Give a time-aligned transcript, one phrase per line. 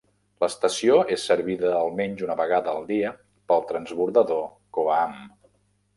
[0.43, 3.13] L'estació és servida almenys una vegada al dia
[3.53, 4.45] pel transbordador
[4.79, 5.15] Koaham.